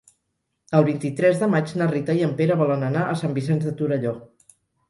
[0.77, 3.79] El vint-i-tres de maig na Rita i en Pere volen anar a Sant Vicenç de
[3.83, 4.19] Torelló.